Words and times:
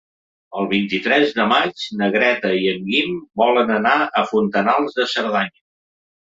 El 0.59 0.67
vint-i-tres 0.69 1.33
de 1.39 1.43
maig 1.51 1.83
na 1.99 2.07
Greta 2.15 2.53
i 2.61 2.63
en 2.71 2.81
Guim 2.87 3.13
volen 3.43 3.75
anar 3.77 3.93
a 4.07 4.25
Fontanals 4.33 4.99
de 5.01 5.07
Cerdanya. 5.15 5.63